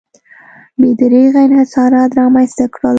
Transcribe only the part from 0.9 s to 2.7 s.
دریغه انحصارات رامنځته